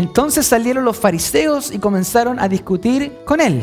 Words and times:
Entonces 0.00 0.46
salieron 0.46 0.86
los 0.86 0.96
fariseos 0.96 1.70
y 1.70 1.78
comenzaron 1.78 2.40
a 2.40 2.48
discutir 2.48 3.18
con 3.26 3.38
él. 3.38 3.62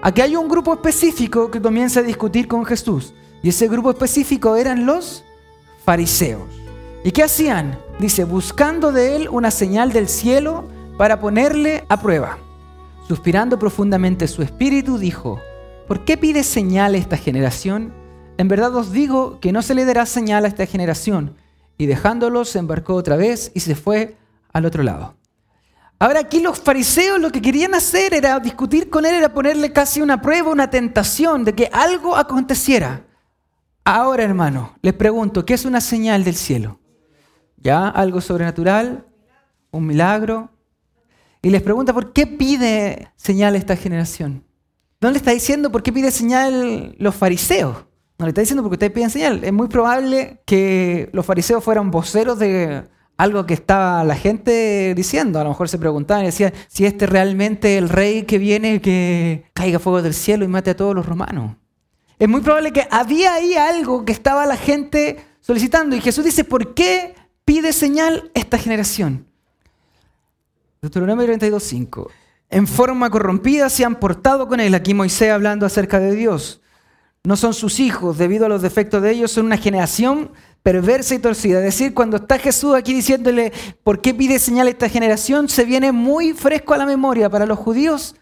Aquí 0.00 0.22
hay 0.22 0.34
un 0.34 0.48
grupo 0.48 0.72
específico 0.72 1.50
que 1.50 1.60
comienza 1.60 2.00
a 2.00 2.02
discutir 2.02 2.48
con 2.48 2.64
Jesús. 2.64 3.12
Y 3.42 3.50
ese 3.50 3.68
grupo 3.68 3.90
específico 3.90 4.56
eran 4.56 4.86
los 4.86 5.22
fariseos. 5.84 6.48
¿Y 7.04 7.10
qué 7.10 7.24
hacían? 7.24 7.78
Dice, 7.98 8.24
buscando 8.24 8.90
de 8.90 9.16
él 9.16 9.28
una 9.30 9.50
señal 9.50 9.92
del 9.92 10.08
cielo 10.08 10.64
para 10.96 11.20
ponerle 11.20 11.84
a 11.90 12.00
prueba. 12.00 12.38
Suspirando 13.06 13.58
profundamente 13.58 14.28
su 14.28 14.40
espíritu, 14.40 14.96
dijo, 14.96 15.42
¿por 15.86 16.06
qué 16.06 16.16
pide 16.16 16.42
señal 16.42 16.94
a 16.94 16.96
esta 16.96 17.18
generación? 17.18 17.92
En 18.38 18.48
verdad 18.48 18.74
os 18.76 18.92
digo 18.92 19.40
que 19.40 19.52
no 19.52 19.60
se 19.60 19.74
le 19.74 19.84
dará 19.84 20.06
señal 20.06 20.46
a 20.46 20.48
esta 20.48 20.64
generación. 20.64 21.36
Y 21.76 21.84
dejándolo 21.84 22.46
se 22.46 22.60
embarcó 22.60 22.94
otra 22.94 23.16
vez 23.16 23.50
y 23.52 23.60
se 23.60 23.74
fue 23.74 24.16
al 24.54 24.64
otro 24.64 24.82
lado. 24.82 25.15
Ahora 25.98 26.20
aquí 26.20 26.40
los 26.40 26.60
fariseos 26.60 27.18
lo 27.18 27.30
que 27.30 27.40
querían 27.40 27.74
hacer 27.74 28.12
era 28.12 28.38
discutir 28.38 28.90
con 28.90 29.06
él, 29.06 29.14
era 29.14 29.32
ponerle 29.32 29.72
casi 29.72 30.02
una 30.02 30.20
prueba, 30.20 30.50
una 30.50 30.68
tentación 30.68 31.44
de 31.44 31.54
que 31.54 31.70
algo 31.72 32.16
aconteciera. 32.16 33.06
Ahora, 33.84 34.24
hermano, 34.24 34.76
les 34.82 34.92
pregunto, 34.92 35.46
¿qué 35.46 35.54
es 35.54 35.64
una 35.64 35.80
señal 35.80 36.24
del 36.24 36.34
cielo? 36.34 36.80
¿Ya? 37.56 37.88
¿Algo 37.88 38.20
sobrenatural? 38.20 39.06
¿Un 39.70 39.86
milagro? 39.86 40.50
Y 41.40 41.50
les 41.50 41.62
pregunta, 41.62 41.94
¿por 41.94 42.12
qué 42.12 42.26
pide 42.26 43.12
señal 43.16 43.56
esta 43.56 43.76
generación? 43.76 44.44
No 45.00 45.10
le 45.10 45.16
está 45.16 45.30
diciendo 45.30 45.70
por 45.70 45.82
qué 45.82 45.92
pide 45.92 46.10
señal 46.10 46.94
los 46.98 47.14
fariseos. 47.14 47.76
No 48.18 48.24
le 48.24 48.30
está 48.30 48.40
diciendo 48.40 48.62
porque 48.62 48.74
ustedes 48.74 48.92
piden 48.92 49.10
señal. 49.10 49.44
Es 49.44 49.52
muy 49.52 49.68
probable 49.68 50.42
que 50.46 51.10
los 51.12 51.24
fariseos 51.24 51.62
fueran 51.62 51.90
voceros 51.90 52.38
de 52.38 52.88
algo 53.16 53.46
que 53.46 53.54
estaba 53.54 54.04
la 54.04 54.16
gente 54.16 54.94
diciendo. 54.94 55.40
A 55.40 55.44
lo 55.44 55.50
mejor 55.50 55.68
se 55.68 55.78
preguntaban 55.78 56.24
y 56.24 56.26
decían, 56.26 56.52
si 56.68 56.84
este 56.84 57.06
realmente 57.06 57.78
el 57.78 57.88
rey 57.88 58.24
que 58.24 58.38
viene, 58.38 58.80
que 58.80 59.44
caiga 59.54 59.78
fuego 59.78 60.02
del 60.02 60.14
cielo 60.14 60.44
y 60.44 60.48
mate 60.48 60.70
a 60.70 60.76
todos 60.76 60.94
los 60.94 61.06
romanos. 61.06 61.56
Es 62.18 62.28
muy 62.28 62.40
probable 62.40 62.72
que 62.72 62.86
había 62.90 63.34
ahí 63.34 63.54
algo 63.54 64.04
que 64.04 64.12
estaba 64.12 64.46
la 64.46 64.56
gente 64.56 65.18
solicitando. 65.40 65.96
Y 65.96 66.00
Jesús 66.00 66.24
dice, 66.24 66.44
¿por 66.44 66.74
qué 66.74 67.14
pide 67.44 67.72
señal 67.72 68.30
esta 68.34 68.58
generación? 68.58 69.26
Deuteronomio 70.80 71.26
32.5. 71.26 72.08
En 72.48 72.66
forma 72.66 73.10
corrompida 73.10 73.68
se 73.68 73.84
han 73.84 73.96
portado 73.96 74.46
con 74.46 74.60
él. 74.60 74.74
Aquí 74.74 74.94
Moisés 74.94 75.32
hablando 75.32 75.66
acerca 75.66 75.98
de 75.98 76.14
Dios. 76.14 76.62
No 77.24 77.36
son 77.36 77.54
sus 77.54 77.80
hijos, 77.80 78.18
debido 78.18 78.46
a 78.46 78.48
los 78.48 78.62
defectos 78.62 79.02
de 79.02 79.10
ellos, 79.10 79.32
son 79.32 79.46
una 79.46 79.56
generación 79.56 80.30
perversa 80.66 81.14
y 81.14 81.20
torcida. 81.20 81.58
Es 81.58 81.64
decir, 81.64 81.94
cuando 81.94 82.16
está 82.16 82.40
Jesús 82.40 82.74
aquí 82.74 82.92
diciéndole, 82.92 83.52
¿por 83.84 84.00
qué 84.00 84.12
pide 84.12 84.40
señal 84.40 84.66
a 84.66 84.70
esta 84.70 84.88
generación? 84.88 85.48
Se 85.48 85.64
viene 85.64 85.92
muy 85.92 86.32
fresco 86.32 86.74
a 86.74 86.76
la 86.76 86.86
memoria 86.86 87.30
para 87.30 87.46
los 87.46 87.56
judíos 87.56 88.16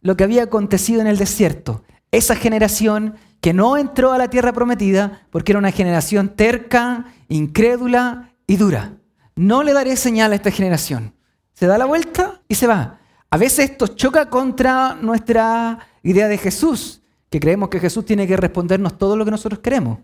lo 0.00 0.16
que 0.16 0.24
había 0.24 0.44
acontecido 0.44 1.02
en 1.02 1.08
el 1.08 1.18
desierto. 1.18 1.84
Esa 2.10 2.36
generación 2.36 3.16
que 3.42 3.52
no 3.52 3.76
entró 3.76 4.12
a 4.12 4.18
la 4.18 4.30
tierra 4.30 4.54
prometida 4.54 5.26
porque 5.28 5.52
era 5.52 5.58
una 5.58 5.72
generación 5.72 6.30
terca, 6.30 7.12
incrédula 7.28 8.32
y 8.46 8.56
dura. 8.56 8.94
No 9.36 9.62
le 9.62 9.74
daré 9.74 9.94
señal 9.96 10.32
a 10.32 10.36
esta 10.36 10.50
generación. 10.50 11.12
Se 11.52 11.66
da 11.66 11.76
la 11.76 11.84
vuelta 11.84 12.40
y 12.48 12.54
se 12.54 12.66
va. 12.66 12.98
A 13.28 13.36
veces 13.36 13.72
esto 13.72 13.88
choca 13.88 14.30
contra 14.30 14.94
nuestra 14.94 15.80
idea 16.02 16.28
de 16.28 16.38
Jesús, 16.38 17.02
que 17.28 17.40
creemos 17.40 17.68
que 17.68 17.78
Jesús 17.78 18.06
tiene 18.06 18.26
que 18.26 18.38
respondernos 18.38 18.96
todo 18.96 19.16
lo 19.16 19.26
que 19.26 19.32
nosotros 19.32 19.60
queremos. 19.60 19.98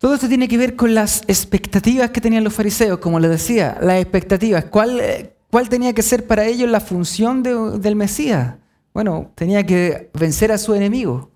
Todo 0.00 0.14
esto 0.14 0.28
tiene 0.28 0.48
que 0.48 0.56
ver 0.56 0.76
con 0.76 0.94
las 0.94 1.20
expectativas 1.28 2.08
que 2.08 2.22
tenían 2.22 2.42
los 2.42 2.54
fariseos, 2.54 3.00
como 3.00 3.20
les 3.20 3.30
decía, 3.30 3.76
las 3.82 4.00
expectativas. 4.00 4.64
¿Cuál, 4.64 5.34
cuál 5.50 5.68
tenía 5.68 5.92
que 5.92 6.00
ser 6.00 6.26
para 6.26 6.46
ellos 6.46 6.70
la 6.70 6.80
función 6.80 7.42
del 7.42 7.96
Mesías? 7.96 8.54
Bueno, 8.94 9.30
tenía 9.34 9.66
que 9.66 10.08
vencer 10.14 10.52
a 10.52 10.56
su 10.56 10.74
enemigo. 10.74 11.30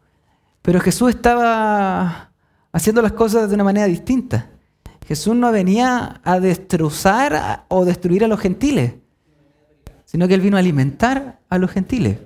Pero 0.62 0.80
Jesús 0.80 1.10
estaba 1.10 2.32
haciendo 2.72 3.02
las 3.02 3.12
cosas 3.12 3.50
de 3.50 3.54
una 3.54 3.64
manera 3.64 3.84
distinta. 3.84 4.48
Jesús 5.06 5.36
no 5.36 5.52
venía 5.52 6.22
a 6.24 6.40
destrozar 6.40 7.66
o 7.68 7.84
destruir 7.84 8.24
a 8.24 8.28
los 8.28 8.40
gentiles, 8.40 8.94
sino 10.06 10.26
que 10.26 10.32
Él 10.32 10.40
vino 10.40 10.56
a 10.56 10.60
alimentar 10.60 11.38
a 11.50 11.58
los 11.58 11.70
gentiles. 11.70 12.16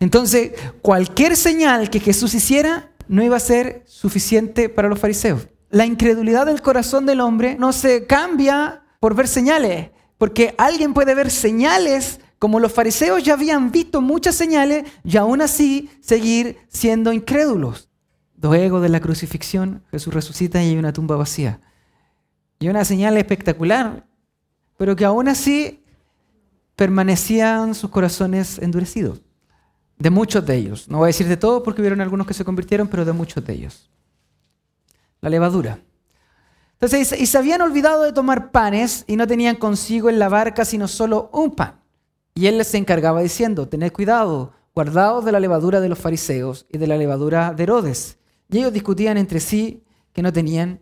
Entonces, 0.00 0.52
cualquier 0.80 1.36
señal 1.36 1.90
que 1.90 2.00
Jesús 2.00 2.32
hiciera 2.32 2.88
no 3.08 3.22
iba 3.22 3.36
a 3.36 3.40
ser 3.40 3.82
suficiente 3.84 4.70
para 4.70 4.88
los 4.88 4.98
fariseos 4.98 5.48
la 5.70 5.86
incredulidad 5.86 6.46
del 6.46 6.62
corazón 6.62 7.06
del 7.06 7.20
hombre 7.20 7.56
no 7.58 7.72
se 7.72 8.06
cambia 8.06 8.82
por 9.00 9.14
ver 9.14 9.28
señales, 9.28 9.90
porque 10.18 10.54
alguien 10.58 10.94
puede 10.94 11.14
ver 11.14 11.30
señales 11.30 12.20
como 12.38 12.60
los 12.60 12.72
fariseos 12.72 13.22
ya 13.22 13.32
habían 13.32 13.70
visto 13.72 14.00
muchas 14.00 14.34
señales 14.34 14.84
y 15.02 15.16
aún 15.16 15.40
así 15.40 15.90
seguir 16.00 16.58
siendo 16.68 17.12
incrédulos. 17.12 17.88
Luego 18.40 18.80
de 18.80 18.88
la 18.88 19.00
crucifixión, 19.00 19.82
Jesús 19.90 20.14
resucita 20.14 20.62
y 20.62 20.68
hay 20.68 20.76
una 20.76 20.92
tumba 20.92 21.16
vacía. 21.16 21.60
Y 22.60 22.68
una 22.68 22.84
señal 22.84 23.16
espectacular, 23.16 24.06
pero 24.76 24.94
que 24.94 25.04
aún 25.04 25.28
así 25.28 25.82
permanecían 26.76 27.74
sus 27.74 27.90
corazones 27.90 28.58
endurecidos. 28.58 29.22
De 29.98 30.10
muchos 30.10 30.44
de 30.46 30.54
ellos. 30.54 30.88
No 30.88 30.98
voy 30.98 31.06
a 31.06 31.08
decir 31.08 31.26
de 31.26 31.38
todos 31.38 31.62
porque 31.64 31.80
hubieron 31.80 32.02
algunos 32.02 32.26
que 32.26 32.34
se 32.34 32.44
convirtieron, 32.44 32.86
pero 32.86 33.04
de 33.04 33.12
muchos 33.12 33.44
de 33.44 33.54
ellos 33.54 33.90
la 35.26 35.30
levadura. 35.30 35.80
Entonces, 36.74 37.20
y 37.20 37.26
se 37.26 37.36
habían 37.36 37.60
olvidado 37.60 38.04
de 38.04 38.12
tomar 38.12 38.52
panes 38.52 39.02
y 39.08 39.16
no 39.16 39.26
tenían 39.26 39.56
consigo 39.56 40.08
en 40.08 40.20
la 40.20 40.28
barca 40.28 40.64
sino 40.64 40.86
solo 40.86 41.30
un 41.32 41.50
pan. 41.56 41.80
Y 42.36 42.46
él 42.46 42.58
les 42.58 42.72
encargaba 42.74 43.22
diciendo, 43.22 43.66
tened 43.66 43.92
cuidado, 43.92 44.52
guardaos 44.72 45.24
de 45.24 45.32
la 45.32 45.40
levadura 45.40 45.80
de 45.80 45.88
los 45.88 45.98
fariseos 45.98 46.64
y 46.70 46.78
de 46.78 46.86
la 46.86 46.96
levadura 46.96 47.52
de 47.54 47.64
Herodes. 47.64 48.18
Y 48.48 48.58
ellos 48.58 48.72
discutían 48.72 49.16
entre 49.16 49.40
sí 49.40 49.82
que 50.12 50.22
no 50.22 50.32
tenían 50.32 50.80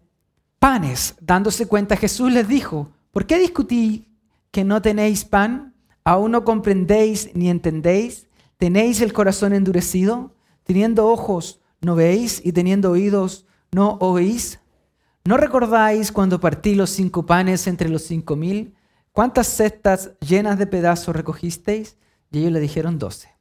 panes. 0.58 1.14
Dándose 1.22 1.66
cuenta, 1.66 1.96
Jesús 1.96 2.30
les 2.30 2.46
dijo, 2.46 2.90
¿por 3.12 3.24
qué 3.24 3.38
discutí 3.38 4.08
que 4.50 4.62
no 4.62 4.82
tenéis 4.82 5.24
pan? 5.24 5.74
¿Aún 6.04 6.32
no 6.32 6.44
comprendéis 6.44 7.30
ni 7.34 7.48
entendéis? 7.48 8.26
¿Tenéis 8.58 9.00
el 9.00 9.14
corazón 9.14 9.54
endurecido? 9.54 10.34
Teniendo 10.64 11.06
ojos, 11.06 11.60
¿no 11.80 11.94
veis? 11.94 12.42
Y 12.44 12.52
teniendo 12.52 12.90
oídos, 12.90 13.46
¿No 13.74 13.98
oís? 13.98 14.60
¿No 15.24 15.36
recordáis 15.36 16.12
cuando 16.12 16.38
partí 16.38 16.76
los 16.76 16.90
cinco 16.90 17.26
panes 17.26 17.66
entre 17.66 17.88
los 17.88 18.02
cinco 18.04 18.36
mil? 18.36 18.72
¿Cuántas 19.10 19.48
cestas 19.48 20.12
llenas 20.20 20.60
de 20.60 20.68
pedazos 20.68 21.16
recogisteis? 21.16 21.96
Y 22.30 22.38
ellos 22.38 22.52
le 22.52 22.60
dijeron 22.60 23.00
doce. 23.00 23.34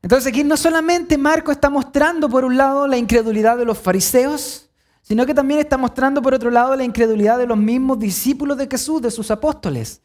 Entonces 0.00 0.26
aquí 0.32 0.42
no 0.42 0.56
solamente 0.56 1.18
Marco 1.18 1.52
está 1.52 1.68
mostrando 1.68 2.30
por 2.30 2.46
un 2.46 2.56
lado 2.56 2.86
la 2.86 2.96
incredulidad 2.96 3.58
de 3.58 3.66
los 3.66 3.76
fariseos, 3.76 4.70
sino 5.02 5.26
que 5.26 5.34
también 5.34 5.60
está 5.60 5.76
mostrando 5.76 6.22
por 6.22 6.32
otro 6.32 6.50
lado 6.50 6.74
la 6.76 6.84
incredulidad 6.84 7.36
de 7.36 7.46
los 7.46 7.58
mismos 7.58 7.98
discípulos 7.98 8.56
de 8.56 8.66
Jesús, 8.66 9.02
de 9.02 9.10
sus 9.10 9.30
apóstoles. 9.30 10.00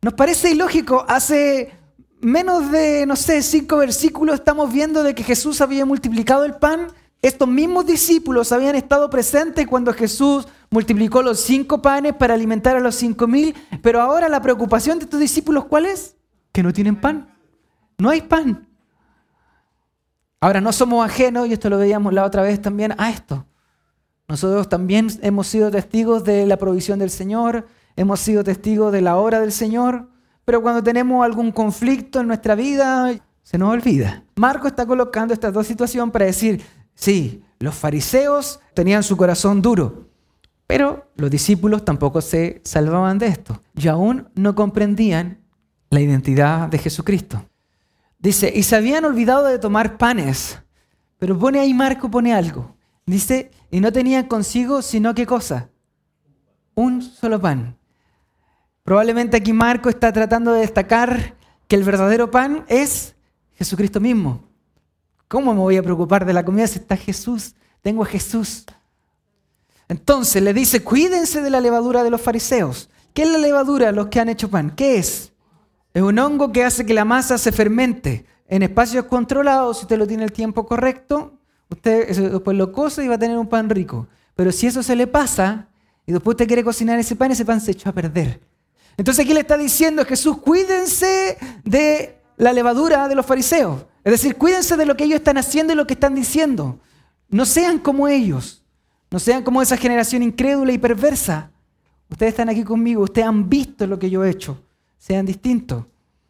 Nos 0.00 0.14
parece 0.14 0.50
ilógico, 0.50 1.04
hace 1.06 1.72
menos 2.20 2.72
de, 2.72 3.06
no 3.06 3.14
sé, 3.14 3.42
cinco 3.42 3.76
versículos 3.76 4.34
estamos 4.34 4.72
viendo 4.72 5.04
de 5.04 5.14
que 5.14 5.22
Jesús 5.22 5.60
había 5.60 5.86
multiplicado 5.86 6.44
el 6.44 6.56
pan 6.56 6.88
estos 7.22 7.46
mismos 7.48 7.86
discípulos 7.86 8.50
habían 8.50 8.74
estado 8.74 9.08
presentes 9.08 9.66
cuando 9.68 9.94
Jesús 9.94 10.48
multiplicó 10.70 11.22
los 11.22 11.38
cinco 11.38 11.80
panes 11.80 12.14
para 12.14 12.34
alimentar 12.34 12.76
a 12.76 12.80
los 12.80 12.96
cinco 12.96 13.28
mil, 13.28 13.54
pero 13.80 14.00
ahora 14.00 14.28
la 14.28 14.42
preocupación 14.42 14.98
de 14.98 15.04
estos 15.04 15.20
discípulos, 15.20 15.66
¿cuál 15.66 15.86
es? 15.86 16.16
Que 16.50 16.64
no 16.64 16.72
tienen 16.72 17.00
pan. 17.00 17.32
No 17.96 18.10
hay 18.10 18.22
pan. 18.22 18.66
Ahora, 20.40 20.60
no 20.60 20.72
somos 20.72 21.06
ajenos, 21.06 21.46
y 21.46 21.52
esto 21.52 21.70
lo 21.70 21.78
veíamos 21.78 22.12
la 22.12 22.24
otra 22.24 22.42
vez 22.42 22.60
también, 22.60 22.92
a 22.98 23.10
esto. 23.10 23.46
Nosotros 24.26 24.68
también 24.68 25.06
hemos 25.22 25.46
sido 25.46 25.70
testigos 25.70 26.24
de 26.24 26.46
la 26.46 26.56
provisión 26.56 26.98
del 26.98 27.10
Señor, 27.10 27.68
hemos 27.94 28.18
sido 28.18 28.42
testigos 28.42 28.92
de 28.92 29.02
la 29.02 29.16
obra 29.16 29.38
del 29.38 29.52
Señor, 29.52 30.08
pero 30.44 30.60
cuando 30.60 30.82
tenemos 30.82 31.24
algún 31.24 31.52
conflicto 31.52 32.18
en 32.18 32.26
nuestra 32.26 32.56
vida, 32.56 33.14
se 33.44 33.58
nos 33.58 33.70
olvida. 33.70 34.24
Marco 34.34 34.66
está 34.66 34.84
colocando 34.84 35.32
estas 35.32 35.52
dos 35.52 35.68
situaciones 35.68 36.12
para 36.12 36.24
decir, 36.24 36.60
Sí, 36.94 37.42
los 37.58 37.74
fariseos 37.74 38.60
tenían 38.74 39.02
su 39.02 39.16
corazón 39.16 39.62
duro, 39.62 40.08
pero 40.66 41.10
los 41.16 41.30
discípulos 41.30 41.84
tampoco 41.84 42.20
se 42.20 42.60
salvaban 42.64 43.18
de 43.18 43.26
esto 43.26 43.62
y 43.74 43.88
aún 43.88 44.28
no 44.34 44.54
comprendían 44.54 45.40
la 45.90 46.00
identidad 46.00 46.68
de 46.68 46.78
Jesucristo. 46.78 47.44
Dice, 48.18 48.52
y 48.54 48.62
se 48.62 48.76
habían 48.76 49.04
olvidado 49.04 49.46
de 49.46 49.58
tomar 49.58 49.98
panes, 49.98 50.58
pero 51.18 51.38
pone 51.38 51.60
ahí 51.60 51.74
Marco, 51.74 52.10
pone 52.10 52.32
algo. 52.32 52.76
Dice, 53.04 53.50
y 53.70 53.80
no 53.80 53.92
tenían 53.92 54.26
consigo 54.26 54.80
sino 54.80 55.14
qué 55.14 55.26
cosa? 55.26 55.70
Un 56.74 57.02
solo 57.02 57.40
pan. 57.40 57.76
Probablemente 58.84 59.36
aquí 59.36 59.52
Marco 59.52 59.88
está 59.88 60.12
tratando 60.12 60.52
de 60.52 60.60
destacar 60.60 61.36
que 61.68 61.76
el 61.76 61.84
verdadero 61.84 62.30
pan 62.30 62.64
es 62.68 63.14
Jesucristo 63.54 64.00
mismo. 64.00 64.51
¿Cómo 65.32 65.54
me 65.54 65.60
voy 65.60 65.78
a 65.78 65.82
preocupar 65.82 66.26
de 66.26 66.34
la 66.34 66.44
comida 66.44 66.66
si 66.66 66.78
está 66.78 66.94
Jesús? 66.94 67.54
Tengo 67.80 68.02
a 68.02 68.06
Jesús. 68.06 68.66
Entonces 69.88 70.42
le 70.42 70.52
dice, 70.52 70.84
cuídense 70.84 71.40
de 71.40 71.48
la 71.48 71.62
levadura 71.62 72.04
de 72.04 72.10
los 72.10 72.20
fariseos. 72.20 72.90
¿Qué 73.14 73.22
es 73.22 73.30
la 73.30 73.38
levadura, 73.38 73.92
los 73.92 74.08
que 74.08 74.20
han 74.20 74.28
hecho 74.28 74.50
pan? 74.50 74.74
¿Qué 74.76 74.98
es? 74.98 75.32
Es 75.94 76.02
un 76.02 76.18
hongo 76.18 76.52
que 76.52 76.62
hace 76.62 76.84
que 76.84 76.92
la 76.92 77.06
masa 77.06 77.38
se 77.38 77.50
fermente 77.50 78.26
en 78.46 78.62
espacios 78.62 79.06
controlados. 79.06 79.78
Si 79.78 79.84
usted 79.84 79.96
lo 79.96 80.06
tiene 80.06 80.24
el 80.24 80.32
tiempo 80.32 80.66
correcto, 80.66 81.38
usted 81.70 82.14
después 82.30 82.54
lo 82.54 82.70
cose 82.70 83.02
y 83.02 83.08
va 83.08 83.14
a 83.14 83.18
tener 83.18 83.38
un 83.38 83.48
pan 83.48 83.70
rico. 83.70 84.08
Pero 84.34 84.52
si 84.52 84.66
eso 84.66 84.82
se 84.82 84.96
le 84.96 85.06
pasa 85.06 85.66
y 86.04 86.12
después 86.12 86.34
usted 86.34 86.46
quiere 86.46 86.62
cocinar 86.62 86.98
ese 86.98 87.16
pan, 87.16 87.30
ese 87.30 87.46
pan 87.46 87.62
se 87.62 87.70
echó 87.70 87.88
a 87.88 87.94
perder. 87.94 88.42
Entonces 88.98 89.24
aquí 89.24 89.32
le 89.32 89.40
está 89.40 89.56
diciendo 89.56 90.04
Jesús, 90.04 90.36
cuídense 90.36 91.38
de 91.64 92.21
la 92.42 92.52
levadura 92.52 93.06
de 93.06 93.14
los 93.14 93.24
fariseos. 93.24 93.86
Es 94.02 94.10
decir, 94.10 94.36
cuídense 94.36 94.76
de 94.76 94.84
lo 94.84 94.96
que 94.96 95.04
ellos 95.04 95.18
están 95.18 95.38
haciendo 95.38 95.72
y 95.72 95.76
lo 95.76 95.86
que 95.86 95.94
están 95.94 96.16
diciendo. 96.16 96.80
No 97.28 97.46
sean 97.46 97.78
como 97.78 98.08
ellos. 98.08 98.64
No 99.12 99.20
sean 99.20 99.44
como 99.44 99.62
esa 99.62 99.76
generación 99.76 100.24
incrédula 100.24 100.72
y 100.72 100.78
perversa. 100.78 101.52
Ustedes 102.10 102.32
están 102.32 102.48
aquí 102.48 102.64
conmigo, 102.64 103.04
ustedes 103.04 103.28
han 103.28 103.48
visto 103.48 103.86
lo 103.86 103.96
que 103.96 104.10
yo 104.10 104.24
he 104.24 104.30
hecho. 104.30 104.60
Sean 104.98 105.24
distintos. 105.24 105.84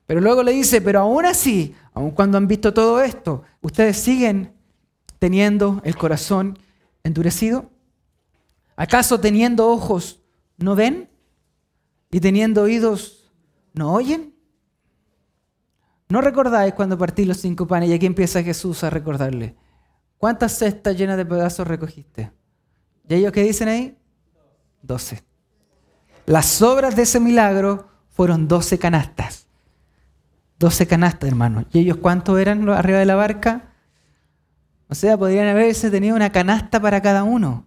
Pero 0.07 0.21
luego 0.21 0.43
le 0.43 0.53
dice, 0.53 0.83
pero 0.83 1.01
aún 1.01 1.25
así, 1.25 1.75
aun 1.95 2.11
cuando 2.11 2.37
han 2.37 2.47
visto 2.47 2.75
todo 2.75 3.01
esto, 3.01 3.43
ustedes 3.63 3.97
siguen 3.97 4.53
teniendo 5.19 5.81
el 5.83 5.97
corazón 5.97 6.59
endurecido. 7.05 7.71
¿Acaso 8.77 9.19
teniendo 9.19 9.69
ojos 9.69 10.21
no 10.59 10.75
ven? 10.75 11.09
¿Y 12.11 12.21
teniendo 12.21 12.63
oídos 12.63 13.33
no 13.73 13.95
oyen? 13.95 14.35
¿No 16.09 16.21
recordáis 16.21 16.75
cuando 16.75 16.99
partí 16.99 17.25
los 17.25 17.39
cinco 17.39 17.67
panes 17.67 17.89
y 17.91 17.95
aquí 17.95 18.07
empieza 18.07 18.43
Jesús 18.43 18.85
a 18.85 18.91
recordarle? 18.91 19.57
¿Cuántas 20.19 20.59
cestas 20.59 20.97
llenas 20.97 21.17
de 21.17 21.27
pedazos 21.27 21.67
recogiste? 21.67 22.33
¿Y 23.09 23.15
ellos 23.15 23.33
qué 23.33 23.43
dicen 23.43 23.69
ahí? 23.69 23.99
Doce. 24.83 25.23
Las 26.27 26.63
obras 26.63 26.95
de 26.97 27.03
ese 27.03 27.19
milagro 27.19 27.89
fueron 28.11 28.47
doce 28.47 28.79
canastas. 28.79 29.47
Doce 30.59 30.87
canastas, 30.87 31.29
hermano. 31.29 31.65
¿Y 31.73 31.81
ellos 31.81 31.97
cuántos 31.97 32.39
eran 32.39 32.69
arriba 32.69 32.99
de 32.99 33.07
la 33.07 33.17
barca? 33.17 33.73
O 34.89 34.95
sea, 34.95 35.17
podrían 35.17 35.49
haberse 35.49 35.91
tenido 35.91 36.15
una 36.15 36.31
canasta 36.31 36.81
para 36.81 37.01
cada 37.01 37.25
uno. 37.25 37.67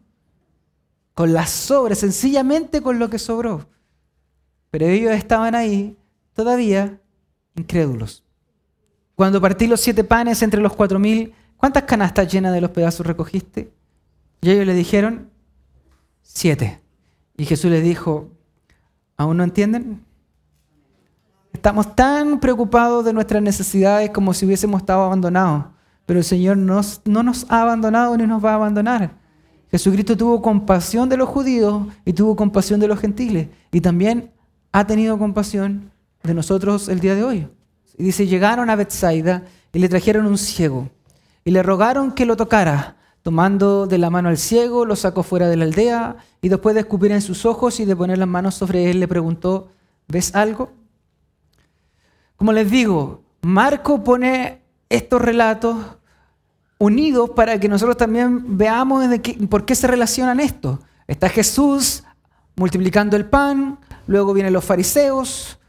Con 1.13 1.33
las 1.33 1.49
sobras, 1.49 1.99
sencillamente 1.99 2.81
con 2.81 2.99
lo 2.99 3.09
que 3.09 3.19
sobró. 3.19 3.67
Pero 4.69 4.85
ellos 4.85 5.13
estaban 5.13 5.55
ahí 5.55 5.97
todavía 6.33 7.01
incrédulos. 7.55 8.24
Cuando 9.15 9.39
partí 9.39 9.67
los 9.67 9.81
siete 9.81 10.03
panes 10.03 10.41
entre 10.41 10.61
los 10.61 10.73
cuatro 10.73 10.99
mil, 10.99 11.33
¿cuántas 11.57 11.83
canastas 11.83 12.31
llenas 12.31 12.53
de 12.53 12.61
los 12.61 12.71
pedazos 12.71 13.05
recogiste? 13.05 13.71
Y 14.41 14.51
ellos 14.51 14.65
le 14.65 14.73
dijeron, 14.73 15.29
siete. 16.21 16.81
Y 17.37 17.45
Jesús 17.45 17.71
les 17.71 17.83
dijo, 17.83 18.29
¿aún 19.17 19.37
no 19.37 19.43
entienden? 19.43 20.03
Estamos 21.53 21.95
tan 21.95 22.39
preocupados 22.39 23.05
de 23.05 23.13
nuestras 23.13 23.41
necesidades 23.41 24.09
como 24.09 24.33
si 24.33 24.45
hubiésemos 24.45 24.81
estado 24.81 25.03
abandonados, 25.03 25.65
pero 26.05 26.19
el 26.19 26.25
Señor 26.25 26.57
no 26.57 26.83
nos 27.23 27.45
ha 27.49 27.61
abandonado 27.61 28.17
ni 28.17 28.27
nos 28.27 28.43
va 28.43 28.51
a 28.51 28.55
abandonar. 28.55 29.15
Jesucristo 29.71 30.15
tuvo 30.15 30.41
compasión 30.41 31.09
de 31.09 31.17
los 31.17 31.29
judíos 31.29 31.87
y 32.03 32.13
tuvo 32.13 32.35
compasión 32.35 32.79
de 32.79 32.87
los 32.87 32.99
gentiles 32.99 33.47
y 33.71 33.81
también 33.81 34.31
ha 34.71 34.85
tenido 34.85 35.17
compasión 35.17 35.91
de 36.23 36.33
nosotros 36.33 36.89
el 36.89 36.99
día 36.99 37.15
de 37.15 37.23
hoy. 37.23 37.47
Y 37.97 38.03
dice, 38.03 38.27
llegaron 38.27 38.69
a 38.69 38.75
Bethsaida 38.75 39.43
y 39.71 39.79
le 39.79 39.89
trajeron 39.89 40.25
un 40.25 40.37
ciego 40.37 40.89
y 41.45 41.51
le 41.51 41.63
rogaron 41.63 42.11
que 42.11 42.25
lo 42.25 42.35
tocara. 42.35 42.97
Tomando 43.21 43.87
de 43.87 43.97
la 43.97 44.11
mano 44.11 44.29
al 44.29 44.37
ciego, 44.37 44.85
lo 44.85 44.95
sacó 44.95 45.23
fuera 45.23 45.47
de 45.47 45.55
la 45.55 45.65
aldea 45.65 46.17
y 46.41 46.49
después 46.49 46.75
de 46.75 46.81
escupir 46.81 47.11
en 47.11 47.21
sus 47.21 47.45
ojos 47.45 47.79
y 47.79 47.85
de 47.85 47.95
poner 47.95 48.19
las 48.19 48.27
manos 48.27 48.53
sobre 48.53 48.91
él, 48.91 48.99
le 48.99 49.07
preguntó, 49.07 49.69
¿ves 50.07 50.35
algo? 50.35 50.71
Como 52.35 52.51
les 52.51 52.69
digo, 52.69 53.23
Marco 53.41 54.03
pone 54.03 54.61
estos 54.89 55.21
relatos 55.21 55.77
unidos 56.77 57.31
para 57.31 57.59
que 57.59 57.67
nosotros 57.67 57.97
también 57.97 58.57
veamos 58.57 59.03
por 59.49 59.65
qué 59.65 59.73
se 59.73 59.87
relacionan 59.87 60.39
estos. 60.39 60.79
Está 61.07 61.29
Jesús 61.29 62.03
multiplicando 62.55 63.15
el 63.15 63.25
pan, 63.25 63.79
luego 64.05 64.33
vienen 64.33 64.53
los 64.53 64.65
fariseos 64.65 65.59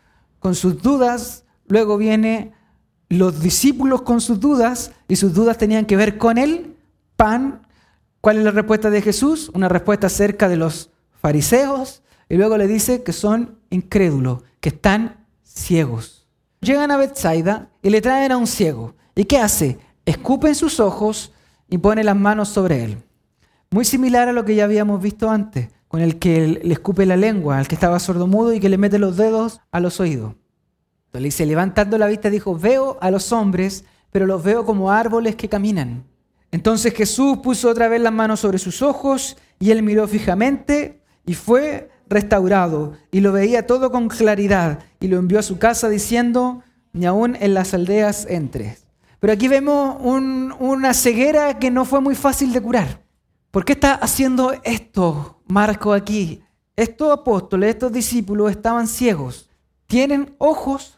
con 0.40 0.54
sus 0.54 0.82
dudas, 0.82 1.45
luego 1.68 1.96
vienen 1.96 2.52
los 3.08 3.40
discípulos 3.40 4.02
con 4.02 4.20
sus 4.20 4.40
dudas, 4.40 4.92
y 5.08 5.16
sus 5.16 5.34
dudas 5.34 5.58
tenían 5.58 5.86
que 5.86 5.96
ver 5.96 6.18
con 6.18 6.38
el 6.38 6.76
pan. 7.16 7.66
¿Cuál 8.20 8.38
es 8.38 8.44
la 8.44 8.50
respuesta 8.50 8.90
de 8.90 9.02
Jesús? 9.02 9.50
Una 9.54 9.68
respuesta 9.68 10.08
acerca 10.08 10.48
de 10.48 10.56
los 10.56 10.90
fariseos, 11.20 12.02
y 12.28 12.36
luego 12.36 12.56
le 12.56 12.66
dice 12.66 13.02
que 13.02 13.12
son 13.12 13.58
incrédulos, 13.70 14.42
que 14.60 14.70
están 14.70 15.24
ciegos. 15.44 16.26
Llegan 16.60 16.90
a 16.90 16.96
Bethsaida 16.96 17.70
y 17.82 17.90
le 17.90 18.00
traen 18.00 18.32
a 18.32 18.36
un 18.36 18.46
ciego. 18.46 18.94
¿Y 19.14 19.24
qué 19.24 19.38
hace? 19.38 19.78
Escupe 20.04 20.48
en 20.48 20.54
sus 20.54 20.80
ojos 20.80 21.32
y 21.68 21.78
pone 21.78 22.02
las 22.02 22.16
manos 22.16 22.48
sobre 22.48 22.84
él. 22.84 22.98
Muy 23.70 23.84
similar 23.84 24.28
a 24.28 24.32
lo 24.32 24.44
que 24.44 24.54
ya 24.54 24.64
habíamos 24.64 25.00
visto 25.00 25.30
antes 25.30 25.68
con 25.88 26.00
el 26.00 26.18
que 26.18 26.60
le 26.62 26.72
escupe 26.72 27.06
la 27.06 27.16
lengua 27.16 27.58
al 27.58 27.68
que 27.68 27.74
estaba 27.74 27.98
sordomudo 27.98 28.52
y 28.52 28.60
que 28.60 28.68
le 28.68 28.78
mete 28.78 28.98
los 28.98 29.16
dedos 29.16 29.60
a 29.70 29.80
los 29.80 30.00
oídos. 30.00 30.34
Le 31.12 31.20
dice, 31.20 31.46
levantando 31.46 31.96
la 31.96 32.06
vista, 32.06 32.28
dijo, 32.28 32.58
veo 32.58 32.98
a 33.00 33.10
los 33.10 33.32
hombres, 33.32 33.84
pero 34.10 34.26
los 34.26 34.42
veo 34.42 34.64
como 34.64 34.90
árboles 34.90 35.36
que 35.36 35.48
caminan. 35.48 36.04
Entonces 36.50 36.94
Jesús 36.94 37.38
puso 37.38 37.70
otra 37.70 37.88
vez 37.88 38.00
las 38.00 38.12
manos 38.12 38.40
sobre 38.40 38.58
sus 38.58 38.82
ojos 38.82 39.36
y 39.58 39.70
él 39.70 39.82
miró 39.82 40.06
fijamente 40.08 41.00
y 41.24 41.34
fue 41.34 41.90
restaurado 42.08 42.94
y 43.10 43.20
lo 43.20 43.32
veía 43.32 43.66
todo 43.66 43.90
con 43.90 44.08
claridad 44.08 44.80
y 45.00 45.08
lo 45.08 45.18
envió 45.18 45.38
a 45.38 45.42
su 45.42 45.58
casa 45.58 45.88
diciendo, 45.88 46.62
ni 46.92 47.06
aún 47.06 47.36
en 47.40 47.54
las 47.54 47.74
aldeas 47.74 48.26
entres. 48.28 48.86
Pero 49.20 49.32
aquí 49.32 49.48
vemos 49.48 49.96
una 50.58 50.94
ceguera 50.94 51.58
que 51.58 51.70
no 51.70 51.84
fue 51.84 52.00
muy 52.00 52.14
fácil 52.14 52.52
de 52.52 52.60
curar. 52.60 53.02
¿Por 53.50 53.64
qué 53.64 53.72
está 53.72 53.94
haciendo 53.94 54.52
esto 54.64 55.40
Marco 55.46 55.92
aquí? 55.92 56.42
Estos 56.76 57.10
apóstoles, 57.10 57.70
estos 57.70 57.90
discípulos 57.90 58.50
estaban 58.50 58.86
ciegos. 58.86 59.48
Tienen 59.86 60.34
ojos, 60.38 60.95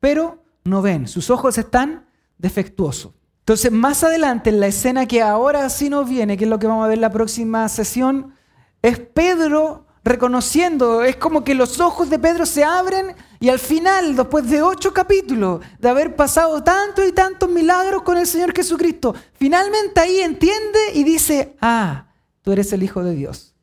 pero 0.00 0.42
no 0.64 0.82
ven. 0.82 1.08
Sus 1.08 1.30
ojos 1.30 1.58
están 1.58 2.06
defectuosos. 2.38 3.12
Entonces, 3.40 3.72
más 3.72 4.04
adelante, 4.04 4.50
en 4.50 4.60
la 4.60 4.66
escena 4.66 5.06
que 5.06 5.22
ahora 5.22 5.68
sí 5.70 5.88
nos 5.88 6.08
viene, 6.08 6.36
que 6.36 6.44
es 6.44 6.50
lo 6.50 6.58
que 6.58 6.66
vamos 6.66 6.84
a 6.84 6.88
ver 6.88 6.98
en 6.98 7.02
la 7.02 7.10
próxima 7.10 7.68
sesión, 7.68 8.34
es 8.82 8.98
Pedro 8.98 9.86
reconociendo, 10.04 11.02
es 11.02 11.16
como 11.16 11.44
que 11.44 11.54
los 11.54 11.80
ojos 11.80 12.08
de 12.10 12.18
Pedro 12.18 12.46
se 12.46 12.64
abren 12.64 13.14
y 13.40 13.48
al 13.48 13.58
final, 13.58 14.16
después 14.16 14.48
de 14.48 14.62
ocho 14.62 14.92
capítulos, 14.92 15.60
de 15.78 15.88
haber 15.88 16.16
pasado 16.16 16.62
tantos 16.62 17.06
y 17.06 17.12
tantos 17.12 17.48
milagros 17.50 18.02
con 18.02 18.16
el 18.16 18.26
Señor 18.26 18.54
Jesucristo, 18.54 19.14
finalmente 19.34 20.00
ahí 20.00 20.20
entiende 20.20 20.78
y 20.94 21.04
dice, 21.04 21.56
ah, 21.60 22.08
tú 22.42 22.52
eres 22.52 22.72
el 22.72 22.82
Hijo 22.82 23.02
de 23.02 23.14
Dios. 23.14 23.54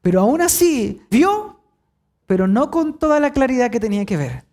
Pero 0.00 0.20
aún 0.20 0.40
así, 0.40 1.02
vio, 1.10 1.60
pero 2.26 2.46
no 2.46 2.70
con 2.70 2.98
toda 2.98 3.20
la 3.20 3.32
claridad 3.32 3.70
que 3.70 3.80
tenía 3.80 4.04
que 4.04 4.16
ver. 4.16 4.44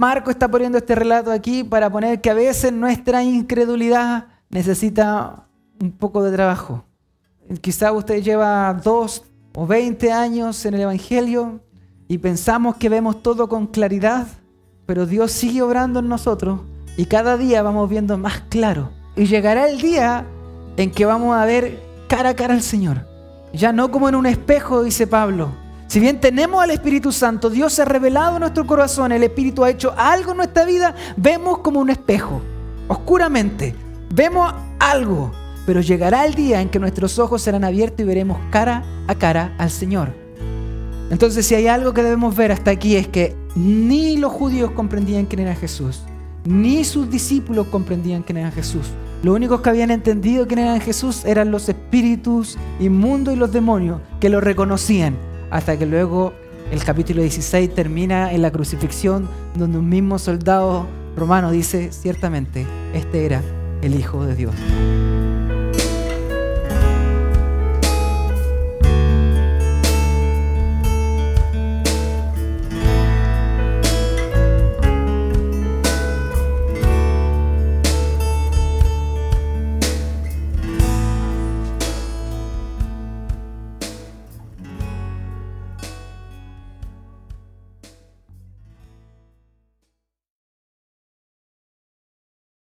Marco 0.00 0.30
está 0.30 0.48
poniendo 0.48 0.78
este 0.78 0.94
relato 0.94 1.30
aquí 1.30 1.62
para 1.62 1.90
poner 1.90 2.22
que 2.22 2.30
a 2.30 2.34
veces 2.34 2.72
nuestra 2.72 3.22
incredulidad 3.22 4.28
necesita 4.48 5.46
un 5.78 5.92
poco 5.92 6.22
de 6.22 6.32
trabajo. 6.32 6.86
Quizá 7.60 7.92
usted 7.92 8.22
lleva 8.22 8.72
dos, 8.82 9.24
o 9.54 9.66
20 9.66 10.10
años 10.10 10.64
en 10.64 10.72
el 10.72 10.80
Evangelio 10.80 11.60
y 12.08 12.16
pensamos 12.16 12.76
que 12.76 12.88
vemos 12.88 13.22
todo 13.22 13.50
con 13.50 13.66
claridad, 13.66 14.26
pero 14.86 15.04
Dios 15.04 15.32
sigue 15.32 15.60
obrando 15.60 16.00
en 16.00 16.08
nosotros 16.08 16.62
y 16.96 17.04
cada 17.04 17.36
día 17.36 17.60
vamos 17.60 17.90
viendo 17.90 18.16
más 18.16 18.40
claro. 18.48 18.88
Y 19.16 19.26
llegará 19.26 19.68
el 19.68 19.82
día 19.82 20.24
en 20.78 20.92
que 20.92 21.04
vamos 21.04 21.36
a 21.36 21.44
ver 21.44 21.78
cara 22.08 22.30
a 22.30 22.36
cara 22.36 22.54
al 22.54 22.62
Señor. 22.62 23.06
Ya 23.52 23.70
no 23.74 23.90
como 23.90 24.08
en 24.08 24.14
un 24.14 24.24
espejo, 24.24 24.82
dice 24.82 25.06
Pablo. 25.06 25.50
Si 25.90 25.98
bien 25.98 26.20
tenemos 26.20 26.62
al 26.62 26.70
Espíritu 26.70 27.10
Santo, 27.10 27.50
Dios 27.50 27.72
se 27.72 27.82
ha 27.82 27.84
revelado 27.84 28.36
en 28.36 28.42
nuestro 28.42 28.64
corazón, 28.64 29.10
el 29.10 29.24
Espíritu 29.24 29.64
ha 29.64 29.70
hecho 29.70 29.92
algo 29.96 30.30
en 30.30 30.36
nuestra 30.36 30.64
vida, 30.64 30.94
vemos 31.16 31.58
como 31.58 31.80
un 31.80 31.90
espejo, 31.90 32.40
oscuramente. 32.86 33.74
Vemos 34.14 34.54
algo, 34.78 35.32
pero 35.66 35.80
llegará 35.80 36.26
el 36.26 36.34
día 36.34 36.60
en 36.60 36.68
que 36.68 36.78
nuestros 36.78 37.18
ojos 37.18 37.42
serán 37.42 37.64
abiertos 37.64 37.98
y 37.98 38.04
veremos 38.04 38.38
cara 38.52 38.84
a 39.08 39.16
cara 39.16 39.52
al 39.58 39.72
Señor. 39.72 40.14
Entonces, 41.10 41.44
si 41.44 41.56
hay 41.56 41.66
algo 41.66 41.92
que 41.92 42.04
debemos 42.04 42.36
ver 42.36 42.52
hasta 42.52 42.70
aquí 42.70 42.94
es 42.94 43.08
que 43.08 43.34
ni 43.56 44.16
los 44.16 44.30
judíos 44.30 44.70
comprendían 44.70 45.26
quién 45.26 45.40
era 45.40 45.56
Jesús, 45.56 46.04
ni 46.44 46.84
sus 46.84 47.10
discípulos 47.10 47.66
comprendían 47.66 48.22
quién 48.22 48.36
era 48.36 48.52
Jesús. 48.52 48.86
Los 49.24 49.34
únicos 49.34 49.60
que 49.60 49.70
habían 49.70 49.90
entendido 49.90 50.46
quién 50.46 50.60
era 50.60 50.78
Jesús 50.78 51.24
eran 51.24 51.50
los 51.50 51.68
espíritus 51.68 52.58
inmundos 52.78 53.34
y 53.34 53.36
los 53.36 53.50
demonios 53.50 54.00
que 54.20 54.28
lo 54.28 54.40
reconocían, 54.40 55.16
hasta 55.50 55.78
que 55.78 55.86
luego 55.86 56.32
el 56.70 56.82
capítulo 56.84 57.22
16 57.22 57.74
termina 57.74 58.32
en 58.32 58.42
la 58.42 58.50
crucifixión, 58.50 59.28
donde 59.56 59.78
un 59.78 59.88
mismo 59.88 60.18
soldado 60.18 60.86
romano 61.16 61.50
dice, 61.50 61.92
ciertamente, 61.92 62.66
este 62.94 63.26
era 63.26 63.42
el 63.82 63.94
Hijo 63.94 64.24
de 64.24 64.36
Dios. 64.36 64.54